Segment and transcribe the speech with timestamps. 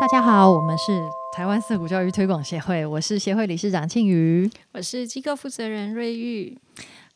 [0.00, 4.48] 大家好，我们是台湾色谷教育推广协会，我是协会理事长庆瑜。
[4.70, 6.56] 我是机构负责人瑞玉。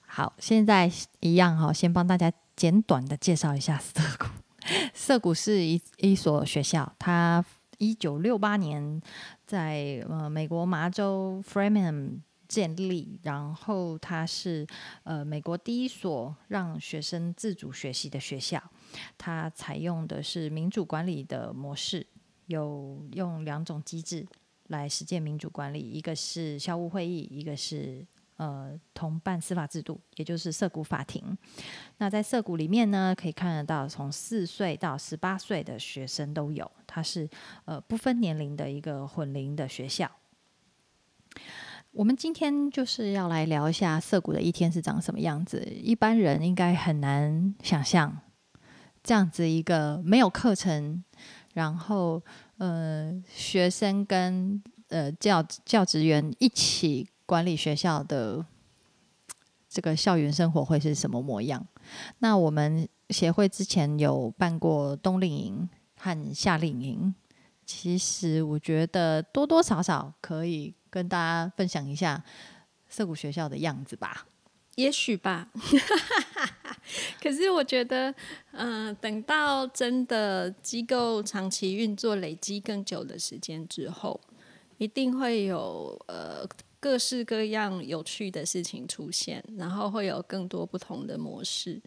[0.01, 0.91] 好，现在
[1.21, 4.27] 一样哈，先帮大家简短的介绍一下色谷。
[4.93, 7.45] 色谷是一一所学校，它
[7.79, 9.01] 一九六八年
[9.47, 12.19] 在呃美国麻州 Framingham
[12.49, 14.67] 建立，然后它是
[15.05, 18.61] 呃美国第一所让学生自主学习的学校。
[19.17, 22.05] 它采用的是民主管理的模式，
[22.53, 24.27] 有用两种机制
[24.69, 28.07] 来实践民主管理，一个是校务会议，一个是
[28.37, 31.37] 呃同伴司法制度，也就是涉谷法庭。
[31.99, 37.29] 那在涉谷里面呢，可以看得到从四岁到十八岁的学生都有，它是
[37.65, 40.11] 呃不分年龄的一个混龄的学校。
[41.93, 48.17] 我们今天就是要来聊一下涩谷的一天是长什么样子，一般人应该很难想象。
[49.03, 51.03] 这样子一个没有课程，
[51.53, 52.23] 然后
[52.59, 58.45] 呃学生跟呃教教职员一起管理学校的
[59.69, 61.67] 这个校园生活会是什么模样？
[62.19, 67.15] 那我们协会之前有办过冬令营和夏令营，
[67.65, 72.23] 其实我觉得多多少少可以跟大家分享一下
[72.89, 74.27] 涩谷学校的样子吧。
[74.77, 75.49] 也许吧，
[77.23, 78.15] 可是我觉得，
[78.53, 84.21] 嗯，等到真的机构长期运作、累积更久的时间之后，
[84.79, 86.47] 一定会有呃
[86.81, 91.81] 各式各样有趣的事情出现，然后会有更多不同的模式。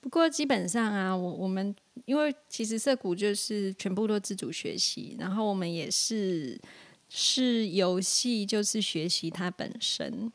[0.00, 6.60] 不过基本上啊，我我们因为其实涩谷就是全部都自主学习，然后我们也是
[7.08, 10.32] 是游戏就是学习它本身，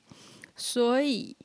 [0.55, 1.35] 所以。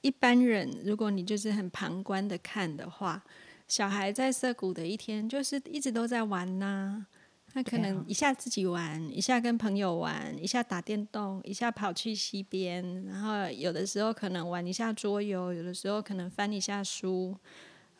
[0.00, 3.22] 一般人，如果你就是很旁观的看的话，
[3.68, 7.06] 小孩在涩谷的一天就是一直都在玩呐。
[7.52, 17.36] 他可能一下自己玩，一下跟朋友玩，一下打电动，一下跑去溪边，然后有的时候可能玩一下桌游，有的时候可能翻一下书。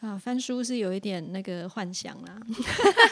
[0.00, 2.40] 啊，翻书是有一点那个幻想啦，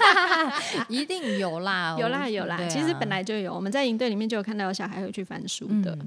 [0.88, 2.66] 一定有啦， 有啦有啦。
[2.66, 5.98] 其实本来就有，我们在营队里面就有看到有小孩会去翻书的，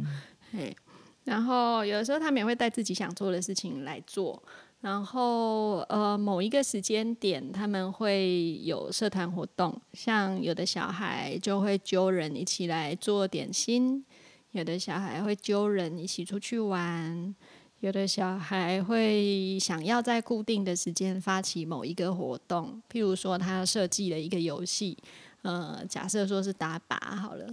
[0.52, 0.76] 嘿。
[1.24, 4.42] 然后有的时候他们也会带自己想做的事情来做，
[4.82, 14.04] 然后呃某一个时间点他们会有社团活动，像有的小孩就会揪人一起来做点心，
[14.52, 17.36] 有的小孩会揪人一起出去玩，
[17.82, 24.98] 有的小孩会想要在固定的时间发起某一个活动，譬如说他设计了一个游戏，
[25.44, 27.48] 呃假设说是打靶好了。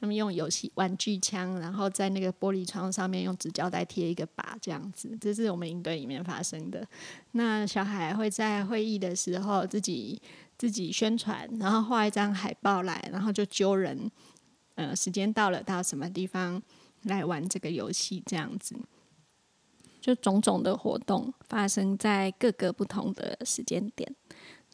[0.00, 6.86] 他们用游戏玩具枪，然后在那个玻璃窗上面用纸胶带贴一个靶，这样子，这是我们营队里面发生的。
[7.32, 10.20] 那小孩会在会议的时候自己
[10.56, 14.10] 自己宣传，然后画一张海报来，然后就揪人，
[14.76, 16.62] 呃，时间到了到什么地方
[17.02, 18.76] 来玩这个游戏，这样子，
[20.00, 24.14] 就种种的活动发生在各个不同的时间点。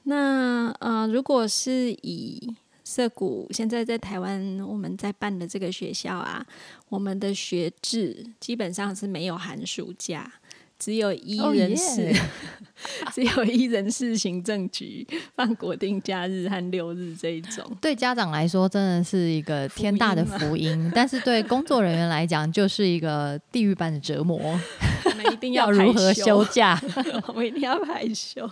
[0.04, 6.44] 那呃，如果是以涩谷现在在台湾，我们在办的这个学校啊，
[6.90, 10.30] 我们的学制基本上是没有寒暑假，
[10.78, 12.14] 只有一人事，
[13.10, 17.64] 只有一人事行政局放国定假日和六日这一种。
[17.80, 24.38] 对家长来说，真的是一个天大的福音，但是对工作人员来讲，就是一个地狱般的折磨。
[25.06, 26.78] 我们一定 要如何休假？
[27.28, 28.46] 我们一定要排休，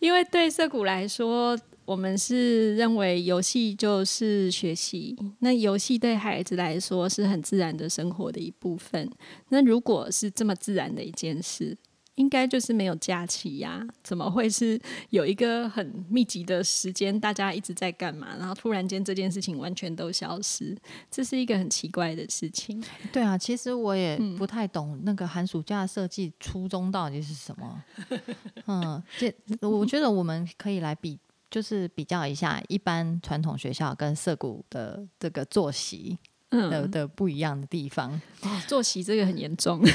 [0.00, 1.58] 因为对涩谷来说。
[1.86, 9.08] 我们是认为游戏就是学习，那游戏对孩子来说是很自然的生活的一部分。
[9.50, 11.78] 那如果是这么自然的一件事，
[12.16, 13.86] 应该就是没有假期呀？
[14.02, 14.80] 怎么会是
[15.10, 18.34] 有一个很密集的时间，大家一直在干嘛？
[18.36, 20.76] 然后突然间这件事情完全都消失，
[21.08, 22.82] 这是一个很奇怪的事情。
[23.12, 27.84] 对啊，其实我也不太懂那个寒暑假设计初衷到底是什么。
[28.66, 31.18] 嗯，这我觉得我们可以来比。
[31.50, 36.18] 就是比较一下一般传统学校跟涩谷的这个作息
[36.50, 38.20] 的的不一样的地方。
[38.66, 39.82] 作息这个很严重。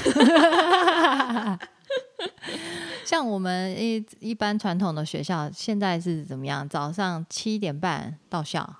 [3.04, 6.68] 像我们一一般传统的学校现在是怎么样？
[6.70, 8.78] 早上七点半到校。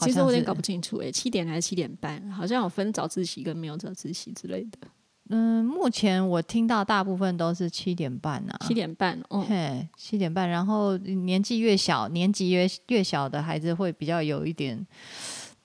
[0.00, 2.30] 其实我有点搞不清楚，哎，七点还是七点半？
[2.30, 4.78] 好像有分早自习跟没有早自习之类的。
[5.32, 10.48] 嗯，目前我听到大部分都是七点半啊，七点半，哦，嘿，七点半。
[10.48, 14.84] 然后年纪越小，年纪越越小的孩子会比较有一点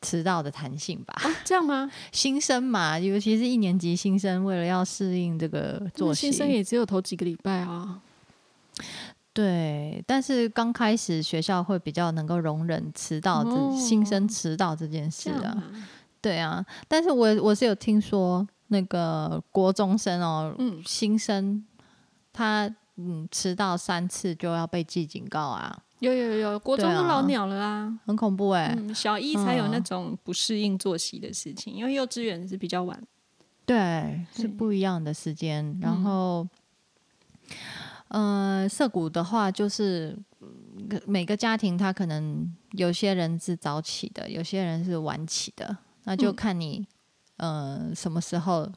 [0.01, 1.15] 迟到的弹性吧？
[1.43, 1.89] 这样吗？
[2.13, 7.99] 新生嘛，尤其是一年级新生，为了要适应这个作息，新生也只有头几个礼拜啊。
[9.33, 15.63] 对，但是刚开始学校会比较能够容忍迟到这新生迟到这件事啊。
[16.21, 21.65] 对啊，但是我我是有听说那个国中生哦，新生
[22.33, 25.81] 他嗯迟到三次就要被记警告啊。
[25.99, 28.77] 有有有，国中都老鸟了啊，很恐怖哎。
[28.93, 33.01] 小一才有那种不适应作息的事情，因为幼稚园是比较晚。
[33.65, 35.75] 对，是不一样的时间。
[35.81, 36.45] 然后，
[38.09, 40.15] 呃，涩谷的话，就是
[41.07, 46.85] 每个家庭他可能有些人是早起的，有些人是晚起的，那就看你
[47.37, 48.69] 呃什么时候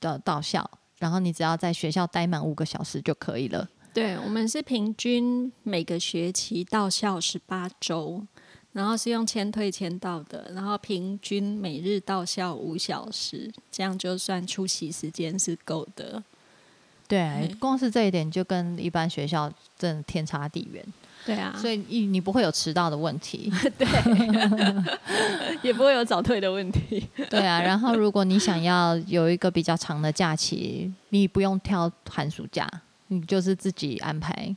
[0.00, 0.68] 的到校，
[0.98, 3.68] 然后你只要在学校待满五个小时就可以了。
[3.92, 8.26] 对，我们是平均每个学期到校十八周。
[8.70, 16.22] 然后是用签退签到的，然后平均每日到校五小时，这样就算出席时间是够的。
[17.08, 20.84] 对，光是这一点就跟一般学校真的天差地远。
[21.28, 23.86] 对啊，所以你你不会有迟到的问题， 对，
[25.60, 27.06] 也不会有早退的问题。
[27.28, 32.66] 对啊，然后如果你想要有一个比较长的假期，你不用挑寒暑假，
[33.08, 34.56] 你就是自己安排，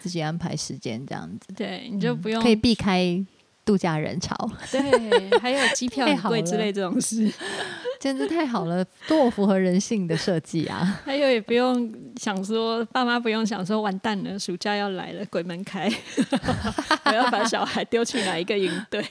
[0.00, 1.52] 自己安排时间这样子。
[1.54, 3.24] 对，你就不用可以避开。
[3.62, 4.34] 度假人潮，
[4.72, 7.30] 对，还有机票 很贵之类这种事，
[8.00, 11.00] 简直太好了， 多符合人性的设计啊！
[11.04, 15.88] 还有也不用想说，爸妈不用想说，完蛋了，暑假要来了，鬼门开，
[17.04, 19.04] 我要把小孩丢去哪一个营队？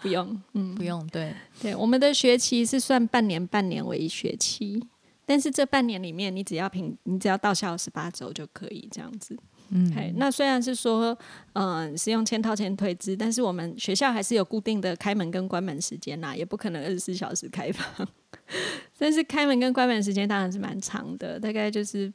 [0.00, 4.82] 不用，嗯，不用，对，对，我们的学期是算半年，半年为一学期，
[5.26, 9.36] 但是这半年里面，你只要平，你只要到校十八周就可以这样子。
[9.74, 11.16] 嗯，那虽然是说，
[11.54, 18.06] 嗯，是用签套签退资，但是我们学校还是有固定的开门跟关门时间啦，也不可能二十四小时开放。
[18.98, 22.12] 但是开门跟关门时间当然是蛮长的，大概就是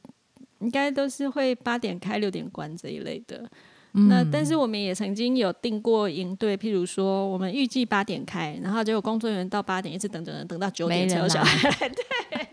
[0.60, 3.50] 应该都是会八点开六点关这一类的。
[3.92, 11.68] 那但是我们也曾经有定过营队，譬如说我们预计八点开，然后结果工作人员到八点一直等等等等到九点才有小孩。
[11.88, 12.48] 对。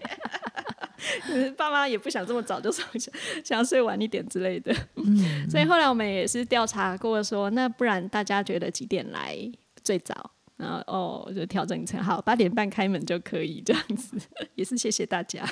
[1.58, 3.14] 爸妈也不想这么早就上想，
[3.44, 4.76] 想要睡晚一点之类的。
[4.96, 9.38] 嗯，所以后来我们也是调查过，说那不然大家觉得几点来
[9.84, 10.32] 最早？
[10.58, 14.18] 然后哦，就调整成好八点半开门就可以这样子。
[14.56, 15.46] 也是谢谢大家。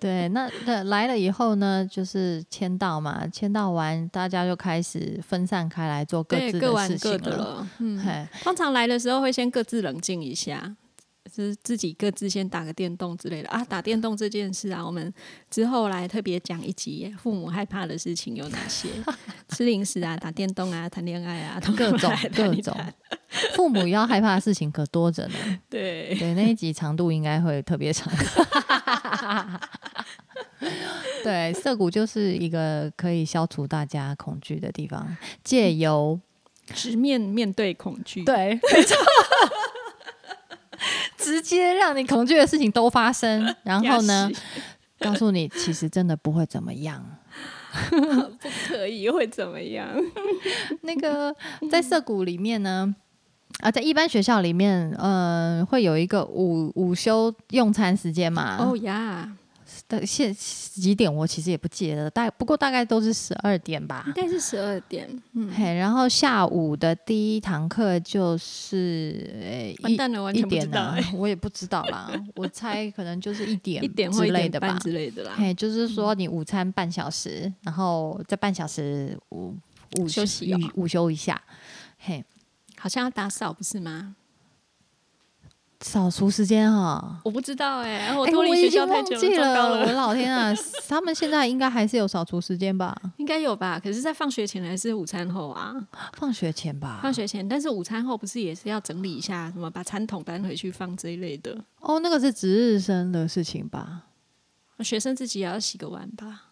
[0.00, 7.68] 对，那那来了以后呢，就是签到嘛，签到完大家就开始分散开来做各自的事情了。
[7.78, 10.74] 嗯，通常来的时候会先各自冷静一下。
[11.34, 15.12] 是自己各自先打个电动之类的啊，打电动这件事啊，我们
[15.50, 18.88] 之后来特别讲一集，父母害怕的事情有哪些？
[19.48, 22.76] 吃零食啊，打电动啊，谈恋爱啊，各种各种，
[23.54, 25.34] 父母要害怕的事情可多着呢。
[25.70, 28.12] 对对，那一集长度应该会特别长。
[31.24, 36.20] 对，涩谷就是一个可以消除大家恐惧的地方，借由
[36.74, 38.24] 直面面对恐惧。
[38.24, 38.96] 对，没错。
[41.16, 44.30] 直接让你恐惧的事情都发生， 然后呢，
[44.98, 47.04] 告诉你其实真的不会怎么样，
[47.90, 49.88] 不可以会怎么样？
[50.82, 51.34] 那个
[51.70, 52.94] 在涩谷里面呢，
[53.60, 58.56] 啊，在一般学校里面，呃，会有一个午午休用餐时间嘛？
[58.60, 59.32] 哦呀。
[60.04, 65.08] 现几点我其实也不记得，大不过大概都是十二点吧，应该是十二点。
[65.32, 75.32] 嗯，嘿，然后下午的第一堂课就是完蛋了，完全不知道，我也不知道啦，我猜可能就是一点一点之类的吧之类的啦。
[75.36, 79.54] 嘿，就是说你午餐半小时，然后在半小时午
[79.98, 81.40] 午休息午休一下，
[81.98, 82.24] 嘿，
[82.76, 84.16] 好像要打扫不是吗？
[85.82, 90.54] 扫除时间哈，我不知道哎，我脱离学校太久了，我老天啊！
[90.88, 92.96] 他们现在应该还是有扫除时间吧？
[93.18, 93.80] 应该有吧？
[93.82, 95.74] 可是，在放学前还是午餐后啊？
[96.14, 97.46] 放学前吧，放学前。
[97.46, 101.56] 但是午餐后不是也是要整理一下，什么把餐桶搬回去放这一类的？
[101.80, 104.02] 哦，那个是值日生的事情吧？
[104.80, 106.44] 学生自己也要洗个碗吧？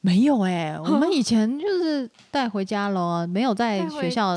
[0.00, 4.36] 没有哎，我们 以前就是带回家咯，没有在学校。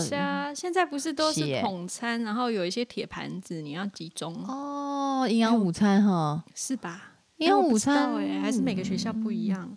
[0.58, 7.14] 家现在不是都是统餐，然后有一些铁盘子，你要集中哦，营养午餐哈，是吧？
[7.38, 9.72] 营养午餐哎，还是每个学校不一样。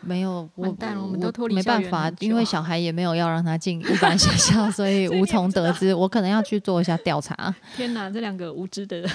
[0.00, 5.92] 没有，完蛋了，我们都脱离没办法，因为小孩也没有要让他进一般学校，所以 无从得知。
[5.92, 7.52] 我可能要去做一下调查。
[7.74, 9.10] 天哪，这两个无知的人，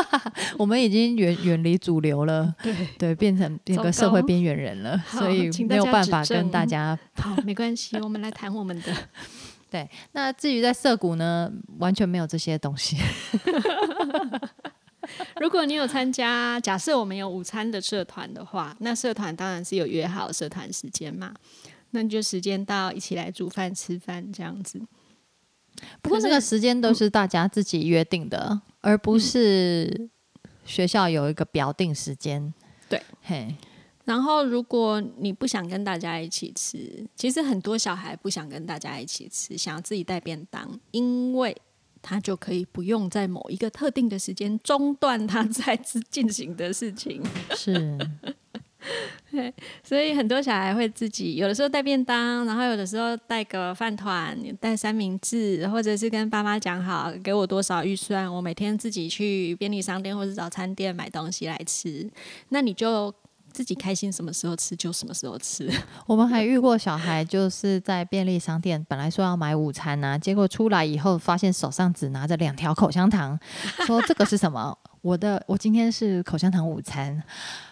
[0.58, 6.98] 我们已经远远离主流了，对对，变成那个社会边缘人了，所以没有办法跟大家。
[7.14, 8.92] 好，没关系，我们来谈我们的。
[9.70, 12.96] 对，那至于在涩谷呢，完全没有这些东西。
[15.40, 21.34] 如果你有参加，假设我们有午餐的社团的话，那社团当然是有约好社团时间嘛，
[21.90, 24.80] 那你就时间到一起来煮饭吃饭这样子。
[26.02, 30.10] 不过这个时间都是大家自己约定的，而不是
[30.64, 32.52] 学校有一个表定时间。
[32.88, 33.54] 对，嘿。
[34.08, 41.54] 然后如果你不想跟大家一起吃，其实很多小孩不想跟大家一起吃，想要自己带便当，因为
[42.00, 45.76] 他就可以不用在某一个特定的时间中断他 在
[46.08, 47.22] 进行的事情。
[47.54, 47.98] 是。
[49.30, 62.08] 对，所以很多小孩会自己有的时候带便当，然后有的时候带个饭团，带三明治，或者是跟爸妈讲好给我多少预算，我每天自己去便利商店或者早餐店买东西来吃。
[62.50, 63.12] 那你就
[63.52, 65.70] 自己开心，什么时候吃就什么时候吃。
[66.06, 73.38] 我们还遇过小孩就是在便利商店本来说要买午餐呢，结果出来以后发现手上只拿着两条口香糖，
[73.86, 74.76] 说这个是什么？
[75.02, 77.22] 我的我今天是口香糖午餐。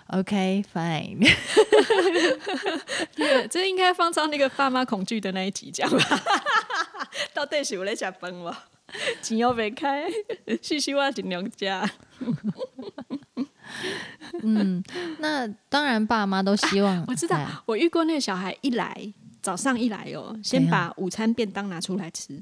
[0.08, 1.18] OK，fine。
[3.16, 5.98] 对，这应该放上那个爸妈恐惧的那一集讲吧。
[7.34, 8.56] 到底是我在吃饭吗？
[9.20, 10.04] 钱又没开，
[10.62, 11.84] 细细话尽量加。
[14.44, 14.82] 嗯，
[15.18, 17.04] 那当然，爸妈都希望。
[17.08, 19.12] 我知道，我遇过那个小孩一来，
[19.42, 22.40] 早上一来哦，先把午餐便当拿出来吃。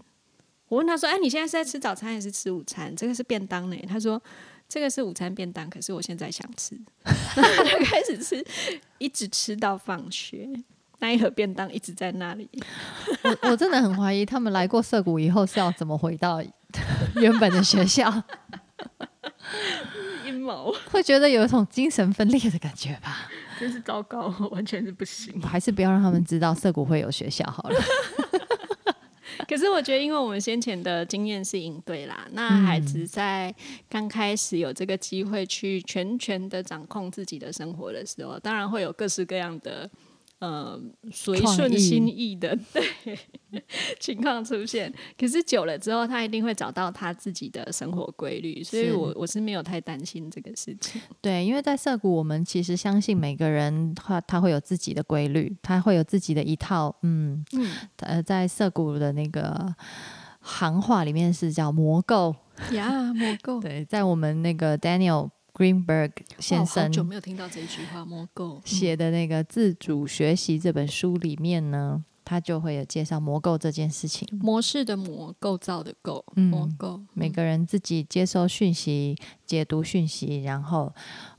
[0.68, 2.94] 我问他说：“哎，你现在是在吃早餐还是吃午餐？
[2.96, 4.20] 这个是便当呢？”他说。
[4.66, 6.74] 这个是午餐便当，可是我现在想吃，
[7.04, 8.42] 他就开始吃，
[8.96, 10.48] 一直吃到放学，
[11.00, 12.48] 那一盒便当一直在那里。
[13.22, 16.42] 我我真的很怀疑，他们来过涩谷以后是要怎么回到
[17.16, 18.10] 原本的学校？
[20.90, 23.28] 会觉得有一种精神分裂的感觉吧？
[23.58, 25.40] 真是糟糕，完全是不行。
[25.42, 27.80] 还是不要让他们知道涩谷会有学校好了。
[29.48, 33.54] 可是我觉得，因为我们先前的经验是应对啦， 那孩子在
[33.88, 39.90] 刚开始有这个机会去全权的掌控自己的生活的时候，当然会有各式各样的。
[40.44, 40.78] 呃，
[41.10, 43.18] 随顺心意的 对
[43.98, 51.00] 情况出现，可是久了之后，他一定会找到他自己的生活规律，所以我我是没有太担心这个事情。
[51.22, 57.70] 对，因为在涩谷，我们其实相信每个人他他会有自己的规律，他会有自己的一套，嗯嗯，
[58.00, 59.74] 呃，在涩谷的那个
[60.40, 62.36] 行话里面是叫魔构
[62.72, 63.60] 呀，魔构。
[63.64, 65.30] 对，在我们那个 Daniel。
[65.54, 68.04] Greenberg 先生，好久没有听到这一句话。
[68.04, 74.28] 魔构写的那个自主学习这本书里面呢，他就会有介绍魔构这件事情。
[74.42, 77.00] 模式的模，构造的构，魔构。
[77.12, 80.92] 每个人自己接收讯息、解读讯息，然后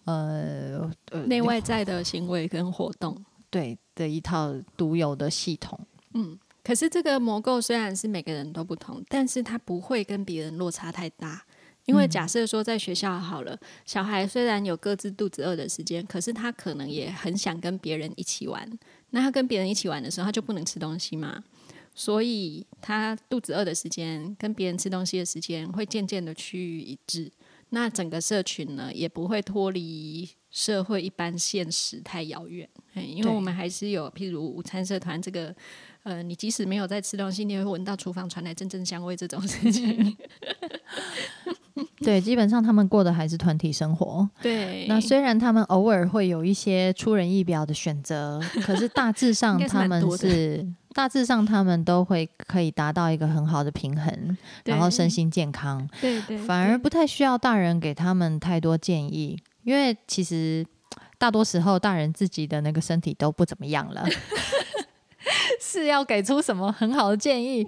[0.06, 0.90] 呃
[1.28, 5.78] 内外在的行为跟活动，对的一套独有的系统。
[6.14, 11.44] 嗯，可是这个魔构虽然是每个人都不同，但是它不会跟别人落差太大。
[11.86, 18.68] 因为假设说在学校好了，小孩虽然有各自肚子饿的时间，可是他可能也很想跟别人一起玩。
[19.12, 21.44] 那他跟别人一起玩的时候，他就不能吃东西嘛？
[21.94, 27.32] 所以他肚子饿的时间跟别人吃东西的时间会渐渐的趋于一致。
[27.70, 32.68] 那整个社群呢，也不会脱离社会一般现实太遥远。
[32.94, 35.56] 因为我们还是有譬如午餐社团这个。
[36.04, 40.16] 呃，你即使没有在吃东西，你也会闻到厨房传来阵阵香味这种事情。
[41.98, 44.30] 对，基本上他们过的还是团体生活。
[44.42, 55.88] 对，那虽然他们偶尔会有一些出人意表的选择，可是大致上他们是大致上他们都会可以达到一个很好的平衡，然后身心健康。
[56.02, 60.66] 对对，反而不太需要大人给他们太多建议，因为其实
[61.18, 64.06] 大多时候大人自己的那个身体都不怎么样了。
[65.62, 67.66] 是要给出什么很好的建议，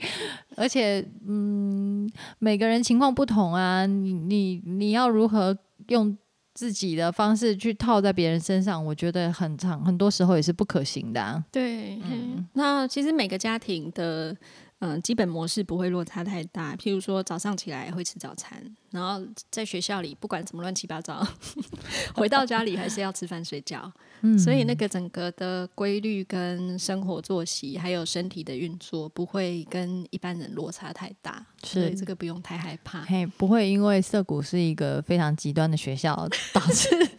[0.55, 5.57] 而且，嗯，每个人情况不同啊，你你你要如何
[5.87, 6.17] 用
[6.53, 8.83] 自己的方式去套在别人身上？
[8.83, 11.43] 我觉得很长，很多时候也是不可行的。
[11.51, 14.35] 对，嗯那其实每个家庭的。
[14.79, 16.75] 嗯，基本模式不会落差太大。
[16.75, 21.27] 譬如说，早上起来会吃早餐，然后在学校里不管怎么乱七八糟，
[22.13, 23.91] 回到家里还是要吃饭睡觉。
[24.21, 31.43] 嗯，所以那个整个的规律跟生活作息，还有身体的运作，不会跟一般人落差太大。
[31.63, 33.01] 所以这个不用太害怕。
[33.01, 37.09] 嘿，不会因为涩谷是一个非常极端的学校，导致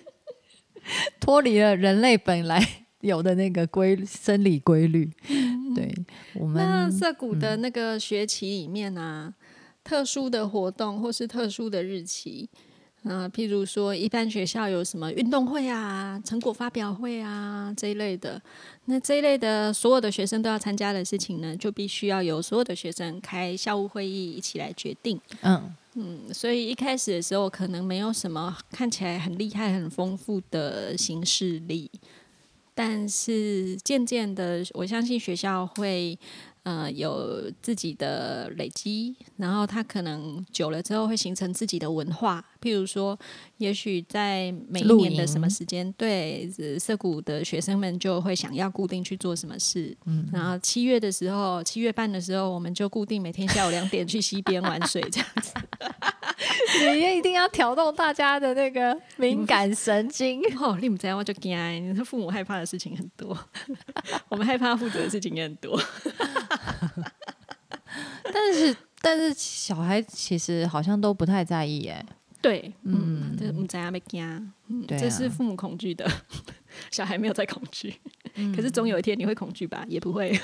[1.18, 2.84] 脱离了人类本来。
[3.00, 5.08] 有的那个规生理规律，
[5.74, 5.94] 对
[6.34, 9.32] 我们那涩谷的那个学期里面啊，
[9.84, 12.48] 特殊的活动或是特殊的日期，
[13.04, 18.40] 啊，譬如说一般学校有什么运动会啊、成果发表会啊这一类的，
[18.86, 25.20] 那这一类的所有的学生都要参加的事情呢，就必须要由所有的学生开校务会议一起来决定。
[25.42, 25.74] 嗯。
[26.00, 31.90] 嗯，所以一开始的时候可能没有什么看起来很厉害、很丰富的形式力，
[32.78, 36.16] 但是渐渐的，我相信学校会。
[36.64, 42.44] 呃，有自己的累积，然后他可能久了之后会形成自己的文化。
[42.60, 43.18] 譬如说，
[43.56, 46.46] 也许在每一年的什么时间，对
[46.78, 49.96] 涩谷的学生们就会想要固定去做什么事。
[50.04, 55.54] 嗯，然后七月的时候，七月半的时候，我们就固定每天下午两点去溪边玩水，这样子。
[56.92, 60.40] 你也一定要挑动大家的那个敏感神经。
[60.60, 61.56] 哦，你们这样我就惊，
[61.90, 63.36] 你说父母害怕的事情很多，
[64.28, 65.80] 我们害怕负责的事情也很多。
[68.32, 72.04] 但是，但是小孩其实好像都不太在意，哎，
[72.40, 74.52] 对，嗯，这我们在家没惊，
[74.86, 76.08] 对，这是父母恐惧的，
[76.90, 77.94] 小孩没有在恐惧，
[78.54, 79.84] 可是总有一天你会恐惧吧？
[79.88, 80.38] 也不会，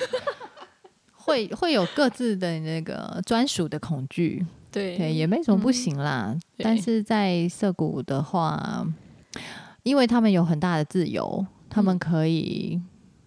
[1.13, 6.37] 会会有各自的那个专属的恐惧，对，对，也没什么不行啦。
[6.57, 8.85] 但是在涩谷的话，
[9.83, 12.79] 因为他们有很大的自由，他们可以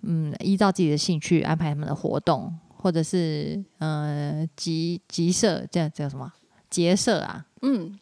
[0.03, 2.55] 嗯依照自己的兴趣安排他们的活动。
[2.81, 6.33] 或者是呃集集社这样叫什么
[6.71, 7.45] 结社啊？
[7.63, 7.99] 嗯，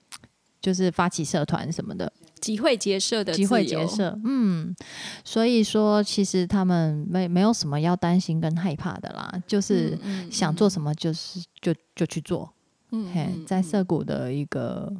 [0.61, 2.12] 就是发起社团什么的，
[2.43, 4.21] 集会结社的集会结社。
[4.23, 4.76] 嗯，
[5.25, 9.99] 所以说其实他们没没有什么要担心跟害怕的啦，就是
[10.31, 12.53] 想做什么就是就就去做。
[12.90, 14.93] 嗯，嘿，在涩谷的一个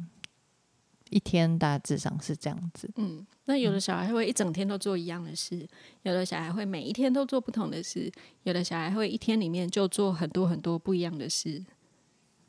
[1.09, 2.89] 一天大致上是这样子。
[2.95, 3.25] 嗯。
[3.49, 5.65] 那有的小孩会一整天都做一样的事，
[6.01, 8.11] 有的小孩会每一天都做不同的事，
[8.43, 11.63] 有的小孩会一天里面就做很多很多不一样的事，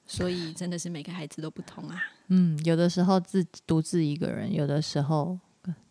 [0.04, 2.02] 所以真的是每个孩子都不同啊。
[2.26, 5.38] 嗯，有的时候自独自一个人，有的时候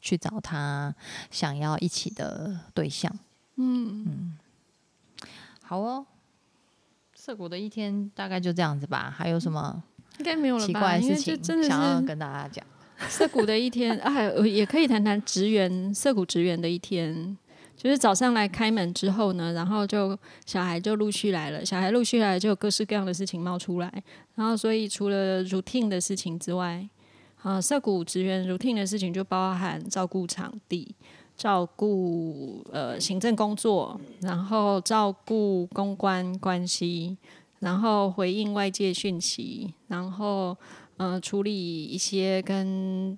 [0.01, 0.93] 去找他
[1.31, 3.09] 想要一起的对象。
[3.55, 4.37] 嗯嗯，
[5.63, 6.05] 好哦，
[7.27, 9.13] 涩谷的一天大概就这样子吧。
[9.13, 9.83] 还有什么？
[10.19, 12.65] 应该没有了奇怪的事情想要跟大家讲。
[13.09, 14.13] 涩谷的一天啊，
[14.45, 17.37] 也可以谈谈职员涩谷职员的一天。
[17.75, 23.91] 就是早上来开门之后呢，然后就小孩就陆续来了，小孩陆续来就有各式各样的事情冒出来。
[24.35, 26.87] 然后所以除了 routine 的事情之外，
[27.41, 30.95] 啊，涩谷职员 routine 的事情就包含照顾场地、
[31.37, 37.15] 照顾呃行政工作，然后照顾公关关系，
[37.59, 40.57] 然后回应外界讯息，然后。
[40.99, 43.15] 嗯，处理一些跟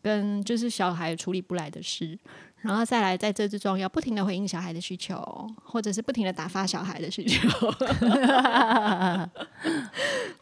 [0.00, 2.18] 跟就是小孩处理不来的事，
[2.62, 5.22] 然后再来在这之中要不停的回应小孩的需求，
[5.62, 7.46] 或者是不停的打发小孩的需求。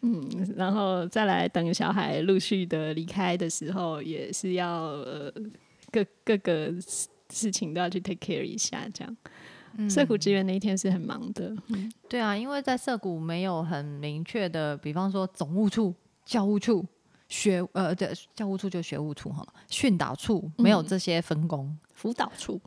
[0.02, 5.32] 嗯，然后再来等小孩陆续的离开的时候，也是要呃
[5.90, 6.72] 各各个
[7.30, 9.16] 事情都要去 take care 一下，这样。
[9.88, 11.56] 社谷职员那一天是很忙的。
[12.08, 15.94] 对啊，因为在社谷没有很明确的，比方说总务处。
[16.28, 16.84] 教务处、
[17.30, 22.60] 学呃，对，教务处就学务处哈，训导处没有这些分工，辅导处，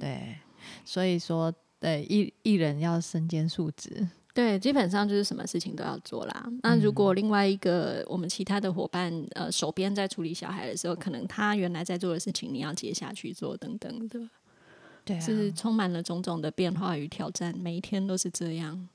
[0.00, 0.36] 对，
[0.84, 6.46] 所以说，对一一人要身兼数职，对，基本上就是什么事情都要做啦。
[6.62, 14.20] 那如果另外一个我们其他的伙伴，呃，手边在处理小孩的时候，可能他原来在做的事情，你要接下去做等等的，
[15.04, 18.88] 对，是充满了种种的变化与挑战，每一天都是这样，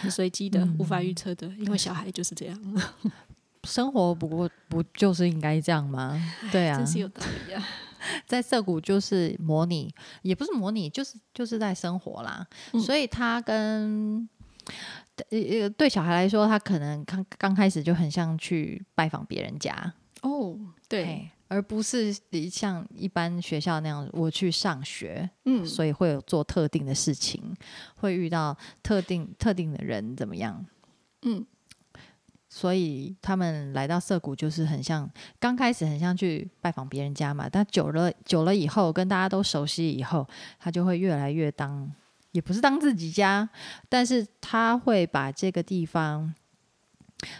[0.00, 2.82] 很随机的，无法预测的，因为小孩就是这样。
[3.64, 6.22] 生活不过不就是应该这样吗？
[6.52, 7.66] 对啊，真是有道理啊！
[8.28, 12.46] 在涩谷就是模拟，也不是模拟，就是就是在生活啦。
[12.84, 14.28] 所以他跟
[15.30, 22.12] 呃对小孩来说，他可能刚刚开始就很像去拜访别人家哦，对，而不是
[22.50, 27.54] 像一般学校那样我去上学，嗯，所以会有做特定的事情，
[27.96, 30.64] 会遇到特定特定的人，怎么样？
[31.22, 31.46] 嗯。
[32.46, 37.48] 所以他们来到涩谷，就是很像刚开始很像去拜访别人家嘛。
[37.50, 40.24] 但久了久了以后，跟大家都熟悉以后，
[40.60, 41.90] 他就会越来越当，
[42.34, 43.48] 也不是当自己家，
[43.88, 46.34] 但是他会把这个地方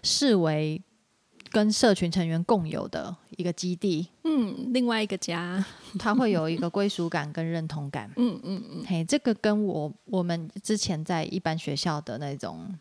[0.03, 0.81] 视为
[1.51, 4.09] 跟社群成员共有的一个基地。
[4.23, 5.65] 嗯，另外一个家，
[5.99, 8.11] 他会有一个归属感跟认同感。
[8.17, 12.75] 嗯嗯嗯，嘿，这个跟我我们之前在一般学校的那种。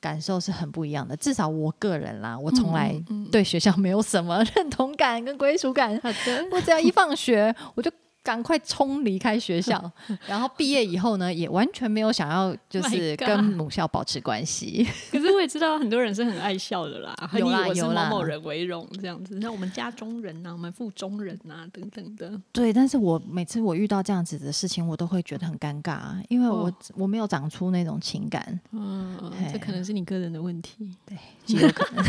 [0.00, 2.90] 感受是很不一样的，至少我个人啦，我从来
[3.30, 5.94] 对学校没有什么 认同感跟归属感。
[6.00, 7.90] 好的我只要一放学，我就。
[8.22, 9.90] 赶快冲离开学校，
[10.26, 14.86] 然后毕业以后呢，也完全没有想要就是跟母校保持关系。
[15.10, 19.38] 可是我也知道很多人是很爱笑的啦，以我是某某人为荣这样子。
[19.40, 22.38] 那我们家中人呐，我们腹中人呐等等的。
[22.52, 28.60] 对，但是我每次我遇到这样子的事情，我都会觉得很尴尬，因为我我没有长出那种情感。
[28.72, 30.94] 嗯，这可能是你个人的问题。
[31.06, 32.04] 对，极有可能。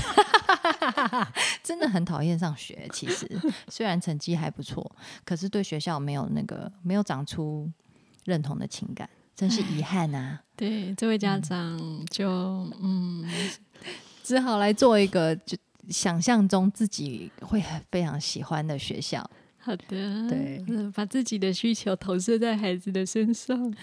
[1.64, 2.86] 真的很讨厌上学。
[2.92, 3.26] 其实
[3.70, 4.92] 虽然成绩还不错，
[5.24, 7.72] 可是对学校没有那个没有长出
[8.26, 9.10] 认同的情感，
[9.42, 10.40] 真是遗憾啊！
[10.56, 12.30] 对，这位家长就
[12.80, 13.28] 嗯，
[14.22, 15.58] 只好来做一个就
[15.90, 17.60] 想象中自己会
[17.92, 19.28] 非常喜欢的学校。
[19.58, 23.74] 好的，对，把自己的需求投射在孩子的身上，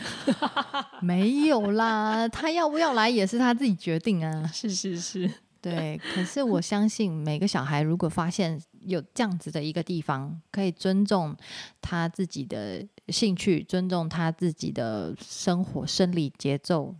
[1.02, 4.46] 没有啦，他要不要来也是他自己决定啊。
[4.54, 5.28] 是是是，
[5.60, 6.00] 对。
[6.14, 11.36] 可是我相信每个小孩如果发现有这样子的一个地方，可以尊重
[11.80, 16.94] 他自己的兴趣，尊重他自己的生活生理节奏。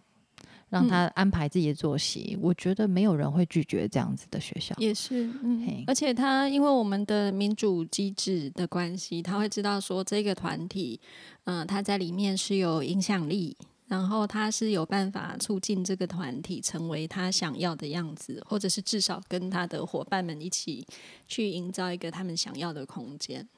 [0.71, 4.75] 让他安排自己的作息，我觉得没有人会拒绝这样子的学校。
[4.77, 11.01] 也是，嗯，而且他因为我们的民主机制的关系，他会知道说这个团体，
[11.45, 13.57] 嗯，他在里面是有影响力，
[13.89, 20.87] 然后他是有办法促进这个团体成为他想要的样子，或者是至少跟他的伙伴们一起
[21.27, 23.49] 去营造一个他们想要的空间。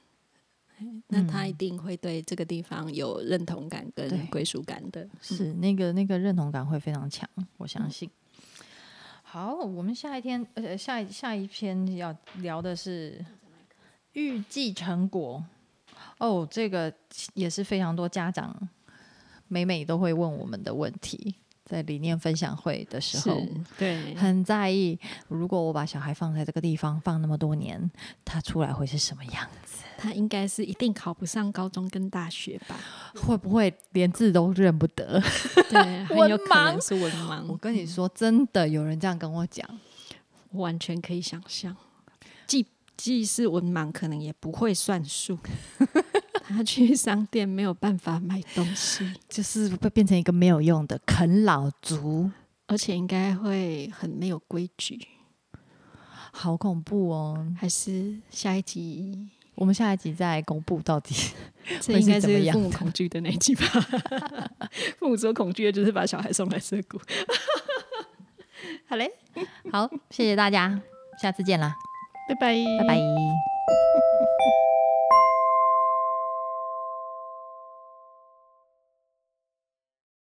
[1.09, 8.09] 那他一定会对这个地方有认同感跟归属感的，是那个那个认同感会非常强，我相信。
[9.23, 13.23] 好，我们下一天呃下一下一篇要聊的是
[14.15, 15.45] 预计成果
[16.17, 16.91] 哦，这个
[17.35, 18.57] 也是非常多家长
[19.51, 21.35] 每每都会问我们的问题。
[21.67, 23.41] 在理念分享会的时候，
[23.79, 24.99] 对，很在意。
[25.29, 27.89] 如果我把小孩放在这个地方放那么多年，
[28.25, 29.85] 他出来会是什么样子？
[29.97, 32.77] 他应该是一定考不上高中跟大学吧？
[33.15, 35.23] 会不会连字都认不得？
[35.71, 37.47] 对， 很有可能是文盲。
[37.47, 39.65] 我跟你说，真的有人这样跟我讲，
[40.55, 41.77] 完全可以想象。
[42.49, 45.39] 既既是文盲，可能也不会算数。
[46.51, 52.31] 他去商店没有办法买东西， 就是会变成一个没有用的啃老族，
[52.67, 54.99] 而且应该会很没有规矩，
[56.33, 57.47] 好恐怖哦！
[57.57, 61.15] 还是下一集，我们下一集再公布到底
[61.81, 63.65] 这应该是父母恐惧的那一集吧？
[64.99, 67.01] 父母说恐惧的就是把小孩送来涩谷。
[68.87, 69.11] 好嘞，
[69.73, 70.81] 好，谢谢大家，
[71.21, 71.75] 下次见啦，
[72.29, 73.01] 拜拜，拜拜。